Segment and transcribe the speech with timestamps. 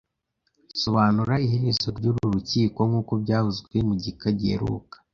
[0.81, 4.95] Sobanura iherezo ryuru rukiko nkuko byavuzwe mu gika giheruka